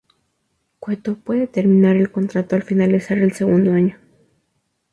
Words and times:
Cueto 0.79 1.15
puede 1.15 1.45
terminar 1.45 1.95
el 1.95 2.11
contrato 2.11 2.55
al 2.55 2.63
finalizar 2.63 3.19
el 3.19 3.33
segundo 3.33 3.71
año. 3.73 3.99